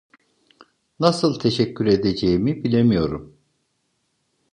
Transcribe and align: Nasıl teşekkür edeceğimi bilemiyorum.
Nasıl 0.99 1.39
teşekkür 1.39 1.85
edeceğimi 1.85 2.63
bilemiyorum. 2.63 3.37